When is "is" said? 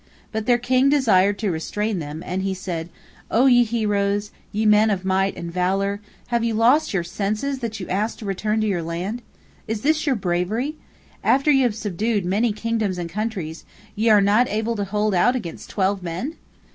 9.67-9.81